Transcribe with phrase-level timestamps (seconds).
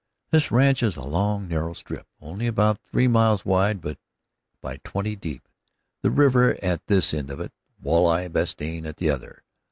[0.31, 3.79] "This ranch is a long, narrow strip, only about three miles wide
[4.61, 5.47] by twenty deep,
[6.01, 9.43] the river at this end of it, Walleye Bostian at the other.